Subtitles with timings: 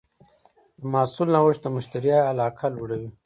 [0.79, 3.09] د محصول نوښت د مشتری علاقه لوړوي.